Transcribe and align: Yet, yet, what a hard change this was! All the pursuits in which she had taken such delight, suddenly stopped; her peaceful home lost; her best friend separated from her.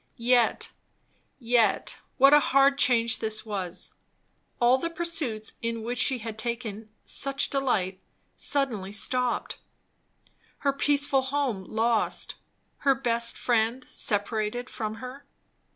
Yet, 0.17 0.71
yet, 1.37 1.99
what 2.17 2.33
a 2.33 2.39
hard 2.39 2.79
change 2.79 3.19
this 3.19 3.45
was! 3.45 3.93
All 4.59 4.79
the 4.79 4.89
pursuits 4.89 5.53
in 5.61 5.83
which 5.83 5.99
she 5.99 6.17
had 6.17 6.39
taken 6.39 6.89
such 7.05 7.51
delight, 7.51 8.01
suddenly 8.35 8.91
stopped; 8.91 9.59
her 10.65 10.73
peaceful 10.73 11.21
home 11.21 11.65
lost; 11.65 12.33
her 12.77 12.95
best 12.95 13.37
friend 13.37 13.85
separated 13.91 14.71
from 14.71 14.95
her. 14.95 15.23